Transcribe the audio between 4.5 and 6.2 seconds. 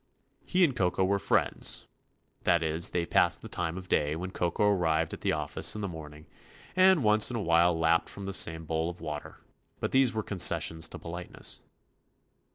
arrived at the office in the morn